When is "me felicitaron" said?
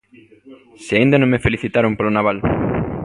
1.33-1.93